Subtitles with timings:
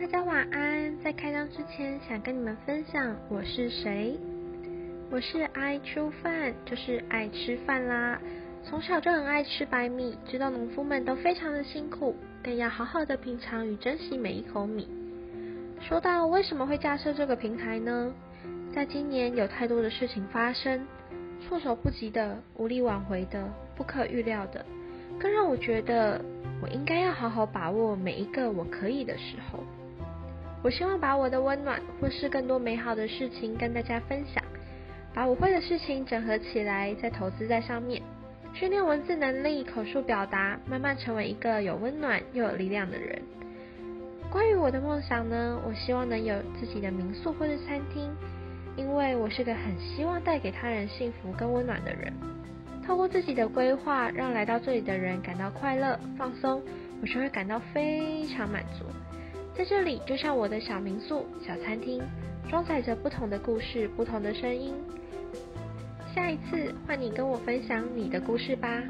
[0.00, 0.98] 大家晚安。
[1.04, 4.18] 在开张之前，想跟你们分享我是谁。
[5.10, 8.18] 我是爱吃饭，就是爱吃饭啦。
[8.64, 14.88] 从小就很爱吃白米，知道农夫们都非常的辛苦，更要好好的品尝与珍惜每一口米。
[15.82, 18.10] 说到为什么会架设这个平台呢？
[18.74, 20.80] 在今年有太多的事情发生，
[21.46, 23.46] 措手不及的、无力挽回的、
[23.76, 24.64] 不可预料的，
[25.18, 26.24] 更让我觉得
[26.62, 29.62] 我应该要好好把握每一个我可以的时候。
[30.62, 34.44] 我希望把我的温暖或是更多美好的事情跟大家分享，
[35.14, 38.02] 把我会的事情整合起来，再投资在上面，
[38.52, 43.22] 训练文字能力、口述表达，慢慢成为一个有温暖又有力量的人。
[44.30, 48.10] 关于我的梦想呢，我希望能有自己的民宿或是餐厅，
[48.76, 52.12] 因为我是个很希望带给他人幸福跟温暖的人。
[52.86, 56.62] 透过自己的规划，让来到这里的人感到快乐、放松，
[57.00, 58.84] 我就会感到非常满足。
[59.56, 62.02] 在这里，就像我的小民宿、小餐厅，
[62.48, 64.74] 装载着不同的故事、不同的声音。
[66.14, 68.82] 下一次换你跟我分享你的故事吧。